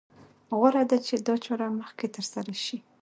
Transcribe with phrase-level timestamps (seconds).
[0.57, 2.77] غوره ده چې دا چاره مخکې تر سره شي.